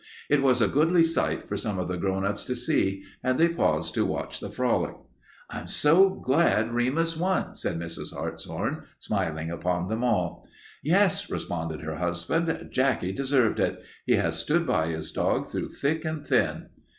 [0.31, 3.49] It was a goodly sight for some of the grown ups to see, and they
[3.49, 4.95] paused to watch the frolic.
[5.47, 8.11] "I'm so glad Remus won," said Mrs.
[8.11, 10.47] Hartshorn, smiling upon them all.
[10.81, 13.79] "Yes," responded her husband, "Jacky deserved it.
[14.07, 16.69] He has stood by his dog through thick and thin."